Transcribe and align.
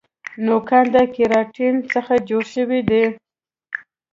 نوکان 0.45 0.85
د 0.93 0.95
کیراټین 1.13 1.75
څخه 1.93 2.13
جوړ 2.29 2.43
شوي 2.55 2.81
دي 2.89 3.03